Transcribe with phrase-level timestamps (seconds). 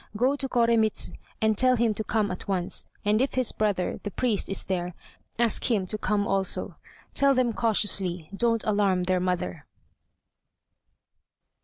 [0.17, 1.11] Go to Koremitz
[1.43, 4.95] and tell him to come at once; and if his brother, the priest, is there,
[5.37, 6.75] ask him to come also.
[7.13, 9.67] Tell them cautiously; don't alarm their mother."